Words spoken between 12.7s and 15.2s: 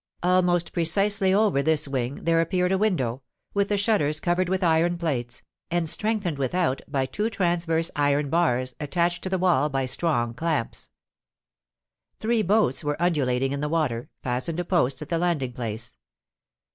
were undulating in the water, fastened to posts at the